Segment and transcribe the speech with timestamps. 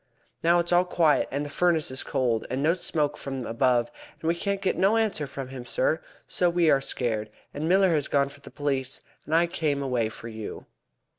[0.41, 4.33] Now it's all quiet, and the furnace cold, and no smoke from above, but we
[4.33, 8.29] can't get no answer from him, sir, so we are scared, and Miller has gone
[8.29, 10.65] for the police, and I came away for you."